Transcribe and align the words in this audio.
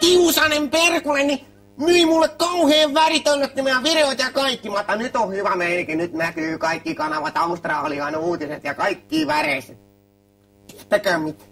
Kiusanen 0.00 0.70
perkule, 0.70 1.24
niin 1.24 1.46
myi 1.76 2.06
mulle 2.06 2.28
kauheen 2.28 2.94
väritönnöttimia 2.94 3.82
videoita 3.82 4.22
ja 4.22 4.32
kaikki. 4.32 4.70
Mä 4.70 4.96
nyt 4.96 5.16
on 5.16 5.32
hyvä 5.32 5.56
meininki, 5.56 5.96
nyt 5.96 6.12
näkyy 6.12 6.58
kaikki 6.58 6.94
kanavat, 6.94 7.36
Australian 7.36 8.16
uutiset 8.16 8.64
ja 8.64 8.74
kaikki 8.74 9.26
väreiset. 9.26 9.78
Tiettäkö 10.66 11.18
mitä? 11.18 11.44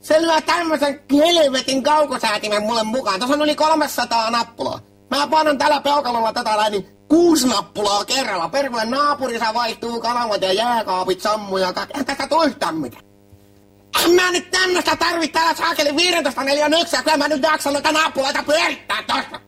Se 0.00 0.22
lyö 0.22 0.40
tämmösen 0.40 1.00
helvetin 1.12 1.82
kaukosäätimen 1.82 2.62
mulle 2.62 2.82
mukaan. 2.82 3.20
Tuossa 3.20 3.34
on 3.34 3.42
yli 3.42 3.54
300 3.54 4.30
nappulaa. 4.30 4.80
Mä 5.10 5.26
panon 5.26 5.58
tällä 5.58 5.80
peukalolla 5.80 6.32
tätä 6.32 6.56
näin, 6.56 6.72
niin 6.72 6.88
kuusi 7.08 7.48
nappulaa 7.48 8.04
kerralla. 8.04 8.48
Perkele 8.48 8.84
naapurissa 8.84 9.54
vaihtuu 9.54 10.00
kanavat 10.00 10.42
ja 10.42 10.52
jääkaapit 10.52 11.20
sammuu 11.20 11.58
ja 11.58 11.72
kaikki. 11.72 12.04
Tästä 12.04 12.28
yhtään 12.46 12.76
mitään. 12.76 13.05
En 14.04 14.10
mä 14.10 14.30
nyt 14.30 14.50
tämmöstä 14.50 14.96
tarvitse 14.96 15.32
täällä 15.32 15.54
saakeli 15.54 15.96
15 15.96 16.44
neljän 16.44 16.74
yksiä, 16.74 17.02
kyllä 17.02 17.16
mä 17.16 17.28
nyt 17.28 17.42
jaksan 17.42 17.72
noita 17.72 17.92
nappuloita 17.92 18.42
pyörittää 18.42 19.02
tossa. 19.06 19.40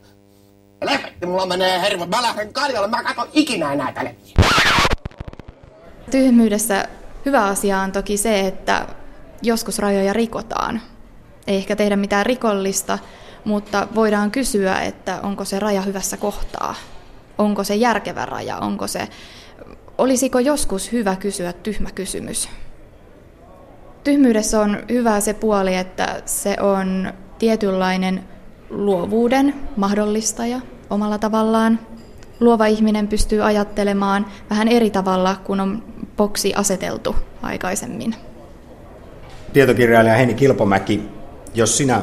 Lefetti 0.85 1.27
mulla 1.27 1.47
menee 1.47 1.81
hermo, 1.81 2.07
mä 2.07 2.23
lähden 2.23 2.53
kaljalle, 2.53 2.89
mä 2.89 3.03
katson 3.03 3.29
ikinä 3.33 3.73
enää 3.73 3.93
tälle. 3.93 4.17
Tyhmyydessä 6.11 6.89
hyvä 7.27 7.45
asia 7.45 7.79
on 7.79 7.93
toki 7.93 8.17
se, 8.17 8.41
että 8.41 8.87
joskus 9.43 9.79
rajoja 9.79 10.13
rikotaan. 10.13 10.81
Ei 11.47 11.57
ehkä 11.57 11.77
tehdä 11.77 11.97
mitään 11.97 12.27
rikollista, 12.27 12.99
mutta 13.45 13.89
voidaan 13.95 14.31
kysyä, 14.31 14.81
että 14.81 15.21
onko 15.23 15.45
se 15.45 15.59
raja 15.59 15.83
hyvässä 15.83 16.17
kohtaa. 16.17 16.75
Onko 17.39 17.65
se 17.65 17.75
järkevä 17.75 18.27
raja, 18.27 18.59
onko 18.59 18.87
se... 18.87 19.09
Olisiko 19.99 20.39
joskus 20.39 20.93
hyvä 20.93 21.17
kysyä 21.17 21.53
tyhmä 21.53 21.91
kysymys? 21.91 22.49
Tyhmyydessä 24.09 24.61
on 24.61 24.79
hyvä 24.89 25.21
se 25.21 25.35
puoli, 25.35 25.75
että 25.75 26.23
se 26.25 26.57
on 26.61 27.13
tietynlainen 27.39 28.25
luovuuden 28.71 29.55
mahdollistaja 29.77 30.61
omalla 30.91 31.19
tavallaan. 31.19 31.79
Luova 32.41 32.67
ihminen 32.67 33.09
pystyy 33.09 33.47
ajattelemaan 33.47 34.27
vähän 34.51 34.69
eri 34.69 34.91
tavalla 34.91 35.37
kuin 35.45 35.61
on 35.61 35.85
boksi 36.17 36.55
aseteltu 36.55 37.17
aikaisemmin. 37.43 38.15
Tietokirjailija 39.53 40.17
Heini 40.17 40.35
Kilpomäki, 40.35 41.03
jos 41.55 41.77
sinä 41.77 42.03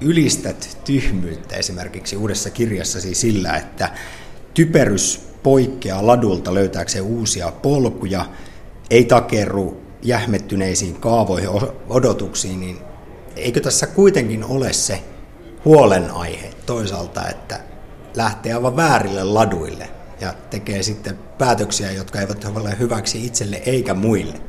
ylistät 0.00 0.78
tyhmyyttä 0.84 1.56
esimerkiksi 1.56 2.16
uudessa 2.16 2.50
kirjassasi 2.50 3.14
sillä, 3.14 3.56
että 3.56 3.88
typerys 4.54 5.28
poikkeaa 5.42 6.06
ladulta 6.06 6.54
löytääkseen 6.54 7.04
uusia 7.04 7.52
polkuja, 7.52 8.26
ei 8.90 9.04
takerru 9.04 9.85
jähmettyneisiin 10.06 11.00
kaavoihin, 11.00 11.48
odotuksiin, 11.88 12.60
niin 12.60 12.78
eikö 13.36 13.60
tässä 13.60 13.86
kuitenkin 13.86 14.44
ole 14.44 14.72
se 14.72 15.02
huolenaihe 15.64 16.50
toisaalta, 16.66 17.28
että 17.28 17.60
lähtee 18.16 18.52
aivan 18.52 18.76
väärille 18.76 19.24
laduille 19.24 19.90
ja 20.20 20.34
tekee 20.50 20.82
sitten 20.82 21.18
päätöksiä, 21.38 21.92
jotka 21.92 22.20
eivät 22.20 22.44
ole 22.44 22.78
hyväksi 22.78 23.26
itselle 23.26 23.62
eikä 23.66 23.94
muille, 23.94 24.40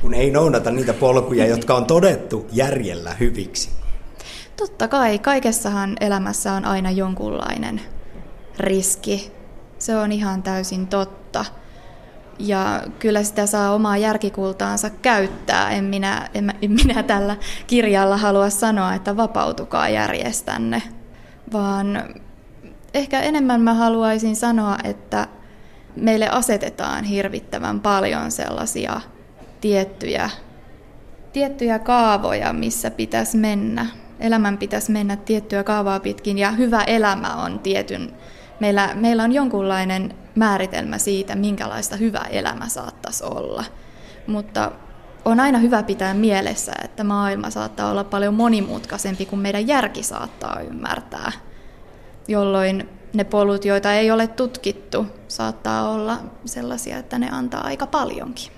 kun 0.00 0.14
ei 0.14 0.30
noudata 0.30 0.70
niitä 0.70 0.92
polkuja, 0.92 1.46
jotka 1.46 1.74
on 1.74 1.84
todettu 1.84 2.46
järjellä 2.52 3.14
hyviksi. 3.20 3.70
Totta 4.56 4.88
kai, 4.88 5.18
kaikessahan 5.18 5.96
elämässä 6.00 6.52
on 6.52 6.64
aina 6.64 6.90
jonkunlainen 6.90 7.80
riski. 8.58 9.32
Se 9.78 9.96
on 9.96 10.12
ihan 10.12 10.42
täysin 10.42 10.86
totta. 10.86 11.44
Ja 12.38 12.82
kyllä 12.98 13.22
sitä 13.22 13.46
saa 13.46 13.74
omaa 13.74 13.96
järkikultaansa 13.96 14.90
käyttää. 14.90 15.70
En 15.70 15.84
minä, 15.84 16.28
en, 16.34 16.54
en 16.62 16.70
minä 16.70 17.02
tällä 17.02 17.36
kirjalla 17.66 18.16
halua 18.16 18.50
sanoa, 18.50 18.94
että 18.94 19.16
vapautukaa 19.16 19.88
järjestänne, 19.88 20.82
vaan 21.52 22.04
ehkä 22.94 23.20
enemmän 23.20 23.60
mä 23.60 23.74
haluaisin 23.74 24.36
sanoa, 24.36 24.76
että 24.84 25.28
meille 25.96 26.28
asetetaan 26.28 27.04
hirvittävän 27.04 27.80
paljon 27.80 28.30
sellaisia 28.30 29.00
tiettyjä, 29.60 30.30
tiettyjä 31.32 31.78
kaavoja, 31.78 32.52
missä 32.52 32.90
pitäisi 32.90 33.36
mennä. 33.36 33.86
Elämän 34.20 34.58
pitäisi 34.58 34.92
mennä 34.92 35.16
tiettyä 35.16 35.64
kaavaa 35.64 36.00
pitkin 36.00 36.38
ja 36.38 36.50
hyvä 36.50 36.82
elämä 36.82 37.34
on 37.34 37.58
tietyn 37.58 38.12
meillä, 38.60 38.90
meillä 38.94 39.22
on 39.22 39.32
jonkunlainen 39.32 40.14
määritelmä 40.36 40.98
siitä, 40.98 41.34
minkälaista 41.34 41.96
hyvä 41.96 42.22
elämä 42.30 42.68
saattaisi 42.68 43.24
olla. 43.24 43.64
Mutta 44.26 44.72
on 45.24 45.40
aina 45.40 45.58
hyvä 45.58 45.82
pitää 45.82 46.14
mielessä, 46.14 46.72
että 46.84 47.04
maailma 47.04 47.50
saattaa 47.50 47.90
olla 47.90 48.04
paljon 48.04 48.34
monimutkaisempi 48.34 49.26
kuin 49.26 49.40
meidän 49.40 49.66
järki 49.66 50.02
saattaa 50.02 50.60
ymmärtää, 50.60 51.32
jolloin 52.28 52.88
ne 53.14 53.24
polut, 53.24 53.64
joita 53.64 53.92
ei 53.92 54.10
ole 54.10 54.26
tutkittu, 54.26 55.06
saattaa 55.28 55.90
olla 55.90 56.18
sellaisia, 56.44 56.98
että 56.98 57.18
ne 57.18 57.30
antaa 57.30 57.64
aika 57.64 57.86
paljonkin. 57.86 58.55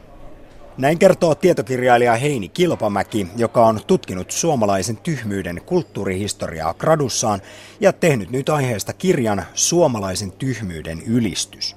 Näin 0.79 0.99
kertoo 0.99 1.35
tietokirjailija 1.35 2.17
Heini 2.17 2.49
Kilpamäki, 2.49 3.27
joka 3.37 3.67
on 3.67 3.81
tutkinut 3.87 4.31
suomalaisen 4.31 4.97
tyhmyyden 4.97 5.61
kulttuurihistoriaa 5.67 6.75
gradussaan 6.75 7.41
ja 7.81 7.93
tehnyt 7.93 8.31
nyt 8.31 8.49
aiheesta 8.49 8.93
kirjan 8.93 9.45
Suomalaisen 9.55 10.33
tyhmyyden 10.33 11.03
ylistys. 11.07 11.77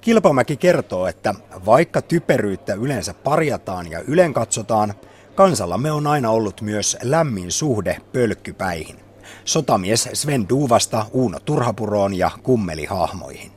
Kilpamäki 0.00 0.56
kertoo, 0.56 1.06
että 1.06 1.34
vaikka 1.66 2.02
typeryyttä 2.02 2.74
yleensä 2.74 3.14
parjataan 3.14 3.90
ja 3.90 4.00
ylen 4.00 4.34
katsotaan, 4.34 4.94
kansallamme 5.34 5.92
on 5.92 6.06
aina 6.06 6.30
ollut 6.30 6.60
myös 6.60 6.96
lämmin 7.02 7.52
suhde 7.52 7.96
pölkkypäihin. 8.12 8.96
Sotamies 9.44 10.08
Sven 10.12 10.48
Duuvasta 10.48 11.06
Uuno 11.12 11.40
Turhapuroon 11.40 12.14
ja 12.14 12.30
kummelihahmoihin. 12.42 13.55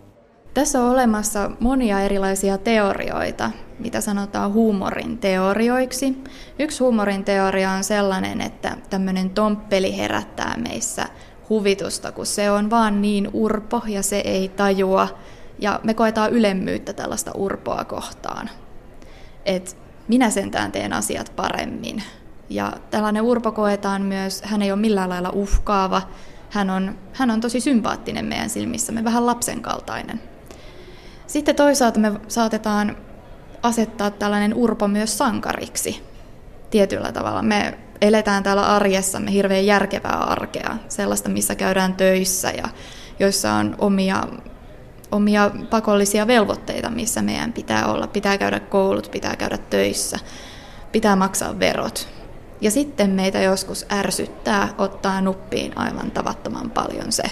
Tässä 0.54 0.82
on 0.84 0.92
olemassa 0.92 1.52
monia 1.60 2.00
erilaisia 2.00 2.58
teorioita, 2.58 3.52
mitä 3.80 4.02
sanotaan 4.02 4.54
huumorin 4.54 5.18
teorioiksi. 5.18 6.24
Yksi 6.60 6.84
huumorin 6.84 7.24
teoria 7.24 7.72
on 7.72 7.84
sellainen, 7.84 8.42
että 8.42 8.78
tämmöinen 8.90 9.30
tomppeli 9.30 9.98
herättää 9.98 10.56
meissä 10.58 11.06
huvitusta, 11.50 12.12
kun 12.12 12.26
se 12.26 12.52
on 12.52 12.70
vaan 12.70 13.02
niin 13.02 13.30
urpo 13.34 13.82
ja 13.88 14.04
se 14.04 14.18
ei 14.18 14.50
tajua. 14.50 15.08
Ja 15.60 15.80
me 15.84 15.94
koetaan 15.94 16.32
ylemmyyttä 16.32 16.94
tällaista 16.94 17.32
urpoa 17.36 17.86
kohtaan. 17.86 18.50
Et 19.46 19.78
minä 20.08 20.30
sentään 20.30 20.72
teen 20.72 20.94
asiat 20.94 21.34
paremmin. 21.36 22.04
Ja 22.50 22.74
tällainen 22.92 23.24
urpo 23.24 23.52
koetaan 23.52 24.02
myös, 24.02 24.42
hän 24.42 24.62
ei 24.62 24.72
ole 24.72 24.80
millään 24.80 25.10
lailla 25.10 25.30
uhkaava, 25.30 26.02
hän 26.50 26.70
on, 26.70 26.98
hän 27.14 27.32
on 27.32 27.42
tosi 27.42 27.60
sympaattinen 27.60 28.26
meidän 28.26 28.50
silmissämme, 28.50 29.04
vähän 29.04 29.26
lapsen 29.26 29.62
kaltainen. 29.62 30.22
Sitten 31.30 31.56
toisaalta 31.56 32.00
me 32.00 32.12
saatetaan 32.28 32.98
asettaa 33.64 34.12
tällainen 34.12 34.54
urpo 34.54 34.88
myös 34.88 35.18
sankariksi 35.18 36.04
tietyllä 36.70 37.12
tavalla. 37.12 37.42
Me 37.42 37.78
eletään 38.02 38.44
täällä 38.44 38.76
arjessamme 38.76 39.32
hirveän 39.32 39.66
järkevää 39.66 40.18
arkea, 40.18 40.78
sellaista, 40.88 41.30
missä 41.30 41.56
käydään 41.56 41.96
töissä 41.96 42.50
ja 42.50 42.70
joissa 43.20 43.54
on 43.54 43.76
omia, 43.78 44.24
omia 45.12 45.52
pakollisia 45.70 46.28
velvoitteita, 46.28 46.90
missä 46.90 47.22
meidän 47.22 47.54
pitää 47.54 47.88
olla. 47.88 48.08
Pitää 48.08 48.38
käydä 48.38 48.60
koulut, 48.60 49.12
pitää 49.12 49.36
käydä 49.36 49.58
töissä, 49.58 50.20
pitää 50.92 51.16
maksaa 51.16 51.60
verot. 51.60 52.08
Ja 52.62 52.72
sitten 52.72 53.10
meitä 53.10 53.42
joskus 53.42 53.86
ärsyttää 53.92 54.70
ottaa 54.78 55.22
nuppiin 55.22 55.78
aivan 55.78 56.12
tavattoman 56.12 56.70
paljon 56.70 57.12
se, 57.12 57.24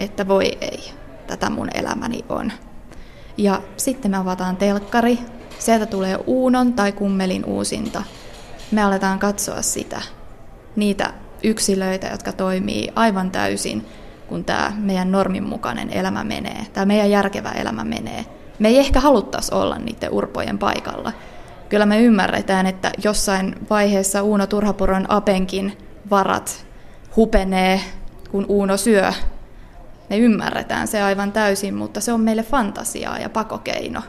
että 0.00 0.28
voi 0.28 0.58
ei, 0.60 0.92
tätä 1.26 1.50
mun 1.50 1.68
elämäni 1.74 2.24
on. 2.28 2.52
Ja 3.36 3.62
sitten 3.76 4.10
me 4.10 4.16
avataan 4.16 4.56
telkkari, 4.56 5.18
sieltä 5.58 5.86
tulee 5.86 6.18
Uunon 6.26 6.72
tai 6.72 6.92
Kummelin 6.92 7.44
uusinta. 7.44 8.02
Me 8.70 8.82
aletaan 8.82 9.18
katsoa 9.18 9.62
sitä, 9.62 10.00
niitä 10.76 11.12
yksilöitä, 11.42 12.06
jotka 12.06 12.32
toimii 12.32 12.88
aivan 12.94 13.30
täysin, 13.30 13.86
kun 14.28 14.44
tämä 14.44 14.72
meidän 14.76 15.12
normin 15.12 15.44
mukainen 15.44 15.90
elämä 15.90 16.24
menee, 16.24 16.66
tämä 16.72 16.86
meidän 16.86 17.10
järkevä 17.10 17.50
elämä 17.50 17.84
menee. 17.84 18.24
Me 18.58 18.68
ei 18.68 18.78
ehkä 18.78 19.00
haluttaisi 19.00 19.54
olla 19.54 19.78
niiden 19.78 20.12
urpojen 20.12 20.58
paikalla. 20.58 21.12
Kyllä 21.68 21.86
me 21.86 22.00
ymmärretään, 22.00 22.66
että 22.66 22.92
jossain 23.04 23.54
vaiheessa 23.70 24.22
Uuno 24.22 24.46
Turhapuron 24.46 25.06
Apenkin 25.08 25.78
varat 26.10 26.66
hupenee, 27.16 27.80
kun 28.30 28.46
Uuno 28.48 28.76
syö 28.76 29.12
me 30.10 30.18
ymmärretään 30.18 30.88
se 30.88 31.02
aivan 31.02 31.32
täysin, 31.32 31.74
mutta 31.74 32.00
se 32.00 32.12
on 32.12 32.20
meille 32.20 32.42
fantasiaa 32.42 33.18
ja 33.18 33.28
pakokeino 33.28 34.02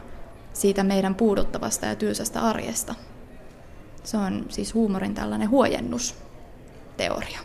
siitä 0.52 0.84
meidän 0.84 1.14
puuduttavasta 1.14 1.86
ja 1.86 1.96
tylsästä 1.96 2.40
arjesta. 2.40 2.94
Se 4.04 4.16
on 4.16 4.44
siis 4.48 4.74
huumorin 4.74 5.14
tällainen 5.14 5.50
huojennusteoria. 5.50 7.38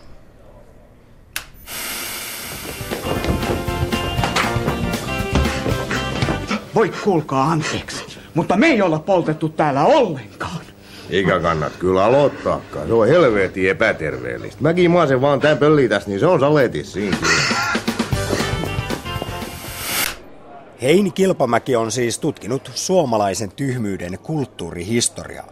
Voi 6.76 6.90
kuulkaa 7.04 7.52
anteeksi, 7.52 8.20
mutta 8.34 8.58
me 8.58 8.68
ei 8.68 8.82
olla 8.82 9.00
poltettu 9.00 9.50
täällä 9.50 9.86
ollenkaan. 9.86 10.62
Eikä 11.10 11.40
kannat 11.40 11.74
kyllä 11.80 12.06
aloittaakaan. 12.06 12.88
Se 12.88 12.94
on 12.94 13.08
helvetin 13.08 13.70
epäterveellistä. 13.70 14.62
Mäkin 14.62 14.92
maasen 14.92 15.22
vaan 15.22 15.40
tän 15.40 15.58
pölli 15.58 15.90
tässä, 15.90 16.10
niin 16.10 16.20
se 16.20 16.26
on 16.26 16.40
saletis 16.40 16.94
siinä 16.94 17.18
Heini 20.84 21.12
Kilpamäki 21.12 21.76
on 21.76 21.92
siis 21.92 22.20
tutkinut 22.20 22.72
suomalaisen 22.76 23.52
tyhmyyden 23.52 24.20
kulttuurihistoriaa. 24.20 25.48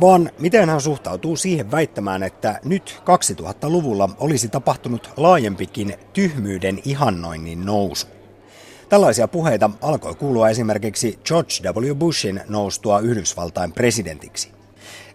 Vaan 0.00 0.30
miten 0.38 0.68
hän 0.70 0.80
suhtautuu 0.80 1.36
siihen 1.36 1.70
väittämään, 1.70 2.22
että 2.22 2.60
nyt 2.64 3.02
2000-luvulla 3.02 4.08
olisi 4.18 4.48
tapahtunut 4.48 5.10
laajempikin 5.16 5.94
tyhmyyden 6.12 6.78
ihannoinnin 6.84 7.66
nousu. 7.66 8.06
Tällaisia 8.88 9.28
puheita 9.28 9.70
alkoi 9.82 10.14
kuulua 10.14 10.48
esimerkiksi 10.48 11.18
George 11.24 11.54
W. 11.80 11.94
Bushin 11.94 12.40
noustua 12.48 13.00
Yhdysvaltain 13.00 13.72
presidentiksi. 13.72 14.50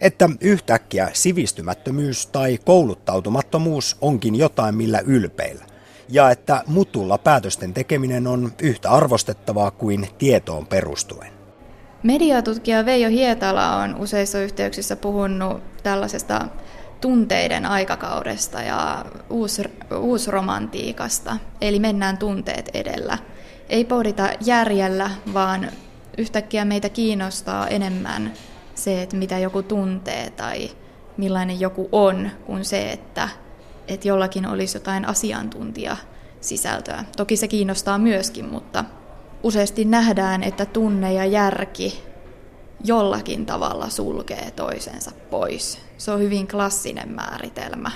Että 0.02 0.30
yhtäkkiä 0.42 1.10
sivistymättömyys 1.14 2.28
tai 2.28 2.60
kouluttautumattomuus 2.66 3.98
onkin 4.02 4.36
jotain 4.36 4.76
millä 4.76 5.00
ylpeillä. 5.00 5.66
Ja 6.12 6.32
että 6.32 6.64
mutulla 6.68 7.18
päätösten 7.18 7.74
tekeminen 7.74 8.28
on 8.28 8.52
yhtä 8.62 8.90
arvostettavaa 8.90 9.72
kuin 9.72 10.08
tietoon 10.18 10.68
perustuen. 10.68 11.32
Mediatutkija 12.04 12.86
Veijo 12.86 13.10
Hietala 13.10 13.76
on 13.76 13.96
useissa 13.96 14.40
yhteyksissä 14.40 14.96
puhunut 14.96 15.62
tällaisesta 15.84 16.48
tunteiden 17.02 17.66
aikakaudesta 17.66 18.62
ja 18.62 19.06
uus, 19.30 19.62
uusromantiikasta, 20.00 21.38
eli 21.62 21.80
mennään 21.80 22.18
tunteet 22.18 22.70
edellä. 22.74 23.18
Ei 23.70 23.86
pohdita 23.86 24.30
järjellä, 24.46 25.10
vaan 25.34 25.72
yhtäkkiä 26.18 26.66
meitä 26.66 26.90
kiinnostaa 26.90 27.68
enemmän 27.68 28.34
se, 28.76 29.02
että 29.02 29.16
mitä 29.16 29.38
joku 29.38 29.64
tuntee 29.64 30.30
tai 30.30 30.70
millainen 31.18 31.60
joku 31.60 31.90
on, 31.92 32.30
kuin 32.46 32.66
se, 32.66 32.92
että, 32.92 33.30
että 33.90 34.08
jollakin 34.08 34.48
olisi 34.48 34.78
jotain 34.78 35.06
asiantuntija 35.06 35.98
sisältöä. 36.42 37.06
Toki 37.18 37.38
se 37.38 37.48
kiinnostaa 37.48 37.98
myöskin, 37.98 38.46
mutta 38.46 38.86
useasti 39.44 39.86
nähdään, 39.86 40.44
että 40.44 40.66
tunne 40.66 41.14
ja 41.14 41.26
järki 41.26 42.04
jollakin 42.84 43.46
tavalla 43.46 43.90
sulkee 43.90 44.52
toisensa 44.52 45.12
pois. 45.30 45.80
Se 45.98 46.12
on 46.12 46.20
hyvin 46.20 46.48
klassinen 46.48 47.12
määritelmä, 47.12 47.92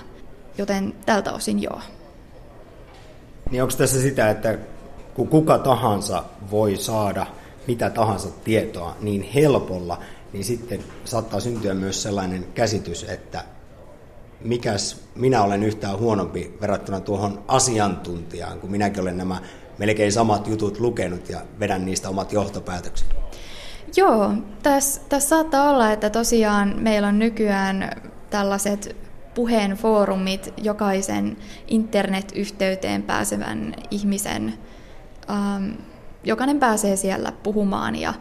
joten 0.57 0.93
tältä 1.05 1.33
osin 1.33 1.61
joo. 1.61 1.81
Niin 3.51 3.63
onko 3.63 3.75
tässä 3.77 4.01
sitä, 4.01 4.29
että 4.29 4.57
kun 5.13 5.27
kuka 5.27 5.57
tahansa 5.57 6.23
voi 6.51 6.75
saada 6.75 7.25
mitä 7.67 7.89
tahansa 7.89 8.29
tietoa 8.43 8.95
niin 9.01 9.21
helpolla, 9.21 9.99
niin 10.33 10.45
sitten 10.45 10.83
saattaa 11.05 11.39
syntyä 11.39 11.73
myös 11.73 12.03
sellainen 12.03 12.47
käsitys, 12.55 13.03
että 13.03 13.43
mikäs 14.43 15.03
minä 15.15 15.43
olen 15.43 15.63
yhtään 15.63 15.99
huonompi 15.99 16.57
verrattuna 16.61 16.99
tuohon 16.99 17.43
asiantuntijaan, 17.47 18.59
kun 18.59 18.71
minäkin 18.71 19.01
olen 19.01 19.17
nämä 19.17 19.37
melkein 19.77 20.11
samat 20.11 20.47
jutut 20.47 20.79
lukenut 20.79 21.29
ja 21.29 21.41
vedän 21.59 21.85
niistä 21.85 22.09
omat 22.09 22.33
johtopäätökset. 22.33 23.07
Joo, 23.95 24.33
tässä 24.63 25.01
täs 25.09 25.29
saattaa 25.29 25.69
olla, 25.69 25.91
että 25.91 26.09
tosiaan 26.09 26.75
meillä 26.79 27.07
on 27.07 27.19
nykyään 27.19 28.01
tällaiset 28.29 28.95
puheen 29.35 29.71
foorumit 29.71 30.53
jokaisen 30.57 31.37
internetyhteyteen 31.67 33.03
pääsevän 33.03 33.75
ihmisen, 33.91 34.53
ähm, 35.29 35.71
jokainen 36.23 36.59
pääsee 36.59 36.95
siellä 36.95 37.31
puhumaan 37.31 37.95
ja 37.95 38.13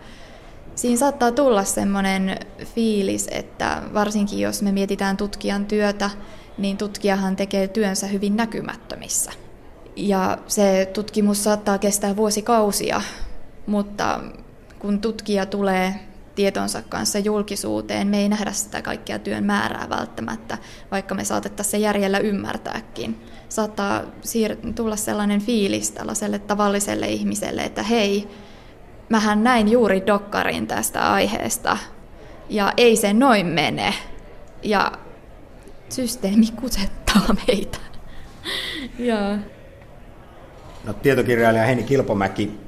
siinä 0.75 0.99
saattaa 0.99 1.33
tulla 1.33 1.65
semmoinen 1.65 2.39
fiilis, 2.65 3.29
että 3.31 3.83
varsinkin 3.95 4.39
jos 4.39 4.63
me 4.63 4.73
mietitään 4.73 5.17
tutkijan 5.17 5.67
työtä, 5.67 6.11
niin 6.59 6.77
tutkijahan 6.77 7.37
tekee 7.37 7.69
työnsä 7.69 8.07
hyvin 8.07 8.37
näkymättömissä. 8.37 9.33
Ja 9.97 10.39
se 10.47 10.91
tutkimus 10.93 11.45
saattaa 11.45 11.79
kestää 11.79 12.17
vuosikausia, 12.17 13.03
mutta 13.67 14.21
kun 14.79 15.01
tutkija 15.01 15.47
tulee 15.47 15.95
tietonsa 16.35 16.83
kanssa 16.89 17.19
julkisuuteen, 17.19 18.09
me 18.09 18.19
ei 18.19 18.29
nähdä 18.29 18.53
sitä 18.53 18.83
kaikkia 18.83 19.19
työn 19.19 19.45
määrää 19.45 19.89
välttämättä, 19.89 20.59
vaikka 20.91 21.15
me 21.15 21.25
saatettaisiin 21.25 21.71
se 21.71 21.79
järjellä 21.79 22.19
ymmärtääkin. 22.19 23.21
Saattaa 23.49 24.01
siir- 24.01 24.73
tulla 24.75 24.97
sellainen 24.97 25.41
fiilis 25.41 25.91
tällaiselle 25.91 26.39
tavalliselle 26.39 27.07
ihmiselle, 27.07 27.63
että 27.63 27.83
hei, 27.83 28.29
mähän 29.13 29.45
näin 29.45 29.69
juuri 29.69 30.03
dokkarin 30.07 30.67
tästä 30.67 31.13
aiheesta, 31.13 31.79
ja 32.49 32.73
ei 32.77 32.97
se 32.97 33.13
noin 33.13 33.47
mene. 33.47 33.95
Ja 34.63 34.93
systeemi 35.89 36.47
kusettaa 36.61 37.35
meitä. 37.47 37.79
ja. 38.99 39.39
No, 40.85 40.93
tietokirjailija 40.93 41.65
Heini 41.65 41.83
Kilpomäki, 41.83 42.61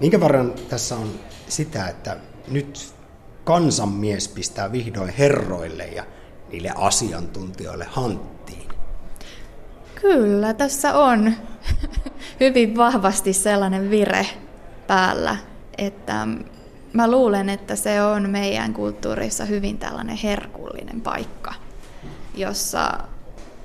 minkä 0.00 0.20
verran 0.20 0.52
tässä 0.68 0.96
on 0.96 1.10
sitä, 1.48 1.88
että 1.88 2.16
nyt 2.48 2.94
kansanmies 3.44 4.28
pistää 4.28 4.72
vihdoin 4.72 5.14
herroille 5.18 5.86
ja 5.86 6.04
niille 6.52 6.72
asiantuntijoille 6.74 7.86
hanttiin? 7.90 8.68
Kyllä, 10.00 10.54
tässä 10.54 10.98
on 10.98 11.32
hyvin 12.40 12.76
vahvasti 12.76 13.32
sellainen 13.32 13.90
vire 13.90 14.26
päällä, 14.86 15.36
että 15.78 16.28
mä 16.92 17.10
luulen, 17.10 17.48
että 17.48 17.76
se 17.76 18.02
on 18.02 18.30
meidän 18.30 18.72
kulttuurissa 18.72 19.44
hyvin 19.44 19.78
tällainen 19.78 20.16
herkullinen 20.16 21.00
paikka, 21.00 21.54
jossa, 22.34 22.98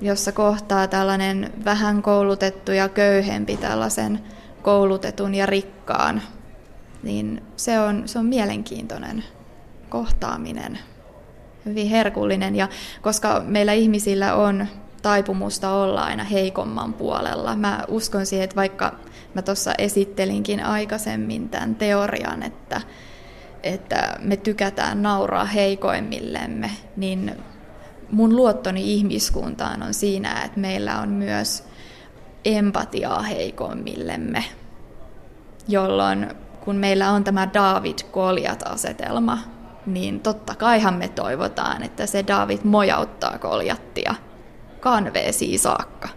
jossa 0.02 0.32
kohtaa 0.32 0.88
tällainen 0.88 1.54
vähän 1.66 2.02
koulutettu 2.02 2.72
ja 2.72 2.90
köyhempi 2.90 3.58
tällaisen 3.58 4.20
koulutetun 4.62 5.36
ja 5.36 5.46
rikkaan 5.46 6.22
niin 7.04 7.44
se 7.56 7.80
on, 7.80 8.04
se 8.06 8.20
on 8.20 8.26
mielenkiintoinen 8.26 9.24
kohtaaminen, 9.90 10.80
hyvin 11.66 11.88
herkullinen. 11.88 12.56
Ja 12.56 12.68
koska 13.02 13.44
meillä 13.46 13.74
ihmisillä 13.74 14.36
on 14.36 14.68
taipumusta 15.02 15.70
olla 15.72 16.04
aina 16.04 16.24
heikomman 16.24 16.94
puolella, 16.94 17.56
mä 17.56 17.84
uskon 17.88 18.26
siihen, 18.26 18.44
että 18.44 18.56
vaikka 18.56 18.96
mä 19.34 19.42
tuossa 19.42 19.74
esittelinkin 19.78 20.66
aikaisemmin 20.66 21.50
tämän 21.50 21.76
teorian, 21.76 22.44
että, 22.44 22.82
että 23.64 24.16
me 24.20 24.38
tykätään 24.38 25.02
nauraa 25.02 25.46
heikoimmillemme, 25.46 26.72
niin 26.98 27.36
mun 28.12 28.36
luottoni 28.36 28.94
ihmiskuntaan 28.94 29.84
on 29.84 29.94
siinä, 29.94 30.42
että 30.46 30.60
meillä 30.60 31.00
on 31.00 31.10
myös 31.10 31.64
empatiaa 32.46 33.22
heikoimmillemme, 33.22 34.44
jolloin 35.68 36.28
kun 36.66 36.76
meillä 36.76 37.12
on 37.12 37.24
tämä 37.24 37.48
David-Koljat-asetelma, 37.54 39.38
niin 39.86 40.20
totta 40.20 40.56
kaihan 40.56 40.94
me 40.94 41.08
toivotaan, 41.08 41.84
että 41.84 42.06
se 42.06 42.24
David 42.28 42.60
mojauttaa 42.64 43.38
koljattia 43.38 44.16
kanveesiin 44.82 45.60
saakka. 45.60 46.10